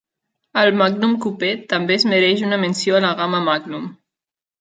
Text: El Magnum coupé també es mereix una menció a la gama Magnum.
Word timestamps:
El 0.59 0.69
Magnum 0.77 1.11
coupé 1.25 1.49
també 1.73 1.97
es 2.01 2.05
mereix 2.13 2.41
una 2.47 2.59
menció 2.65 2.97
a 3.01 3.03
la 3.07 3.13
gama 3.21 3.43
Magnum. 3.51 3.85